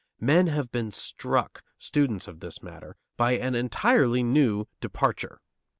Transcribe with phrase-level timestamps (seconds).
[0.19, 5.41] Men have been struck, students of this matter, by an entirely new departure.